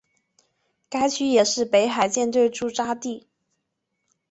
[0.89, 3.27] 该区也是北海舰队驻扎地。